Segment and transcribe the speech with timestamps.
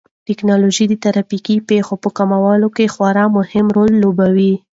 [0.27, 4.53] ټیکنالوژي د ترافیکي پېښو په کمولو کې خورا مهم رول لوبوي.